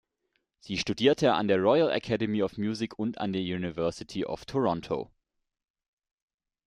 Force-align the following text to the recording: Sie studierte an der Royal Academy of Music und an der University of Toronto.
Sie 0.57 0.79
studierte 0.79 1.35
an 1.35 1.47
der 1.47 1.59
Royal 1.59 1.91
Academy 1.91 2.41
of 2.41 2.57
Music 2.57 2.97
und 2.97 3.19
an 3.19 3.33
der 3.33 3.41
University 3.43 4.25
of 4.25 4.45
Toronto. 4.45 5.11